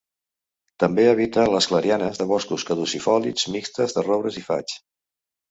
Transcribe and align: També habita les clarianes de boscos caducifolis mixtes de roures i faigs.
També 0.83 1.03
habita 1.09 1.43
les 1.55 1.67
clarianes 1.73 2.21
de 2.21 2.27
boscos 2.31 2.65
caducifolis 2.71 3.45
mixtes 3.59 3.95
de 3.99 4.07
roures 4.09 4.43
i 4.43 4.47
faigs. 4.51 4.81